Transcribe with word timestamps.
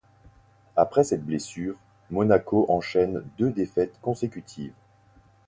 Après 0.75 1.03
cette 1.03 1.23
blessure, 1.23 1.75
Monaco 2.09 2.65
enchaîne 2.69 3.23
deux 3.37 3.51
défaites 3.51 3.99
consécutives. 4.01 4.73